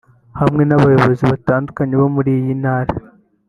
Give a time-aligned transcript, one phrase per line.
[0.39, 2.93] hamwe n’abayobozi batandukanye bo muri iyi ntara